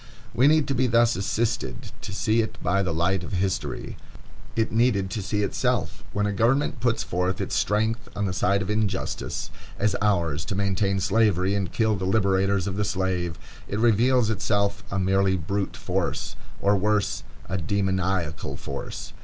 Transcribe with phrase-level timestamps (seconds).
[0.33, 3.97] We needed to be thus assisted to see it by the light of history.
[4.55, 6.03] It needed to see itself.
[6.11, 10.55] When a government puts forth its strength on the side of injustice, as ours to
[10.55, 13.37] maintain Slavery and kill the liberators of the slave,
[13.67, 19.13] it reveals itself a merely brute force, or worse, a demoniacal force.